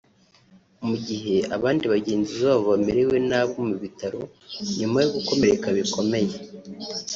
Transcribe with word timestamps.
mu 0.85 0.95
gihe 1.07 1.35
abandi 1.55 1.83
bagenzi 1.93 2.31
babo 2.43 2.63
bamerewe 2.71 3.15
nabi 3.29 3.57
mu 3.69 3.75
bitaro 3.83 4.21
nyuma 4.77 4.97
yo 5.03 5.09
gukomereka 5.15 5.67
bikomeye 5.77 6.33